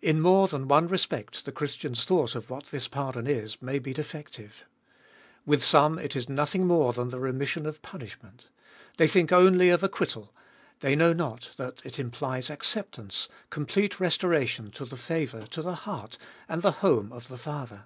In 0.00 0.18
more 0.22 0.48
than 0.48 0.66
one 0.66 0.88
respect 0.88 1.44
the 1.44 1.52
Christian's 1.52 2.06
thought 2.06 2.34
of 2.34 2.48
what 2.48 2.70
this 2.70 2.88
pardon 2.88 3.26
is 3.26 3.60
may 3.60 3.78
be 3.78 3.92
defective. 3.92 4.64
With 5.44 5.62
some 5.62 5.98
it 5.98 6.16
is 6.16 6.26
nothing 6.26 6.66
more 6.66 6.94
than 6.94 7.10
the 7.10 7.20
remission 7.20 7.66
of 7.66 7.82
punishment. 7.82 8.48
They 8.96 9.06
think 9.06 9.30
only 9.30 9.68
of 9.68 9.82
acquittal; 9.82 10.32
they 10.80 10.96
know 10.96 11.12
not 11.12 11.50
that 11.58 11.82
it 11.84 11.98
implies 11.98 12.48
acceptance, 12.48 13.28
complete 13.50 14.00
restoration 14.00 14.70
to 14.70 14.86
the 14.86 14.96
favour, 14.96 15.42
to 15.48 15.60
the 15.60 15.74
heart 15.74 16.16
and 16.48 16.62
the 16.62 16.72
home 16.80 17.12
of 17.12 17.28
the 17.28 17.36
Father. 17.36 17.82